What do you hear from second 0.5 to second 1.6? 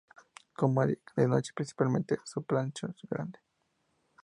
Come, de noche,